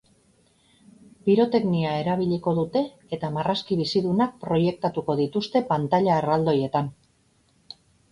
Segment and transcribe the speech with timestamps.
[1.25, 2.81] Piroteknia erabiliko dute
[3.17, 6.91] eta marrazki bizidunak proiektatuko dituzte pantaila erraldoietan.